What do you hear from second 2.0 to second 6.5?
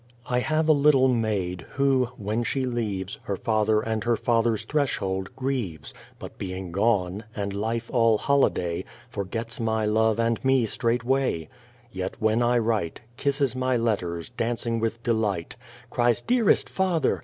when she leaves Her father and her father's threshold, grieves, But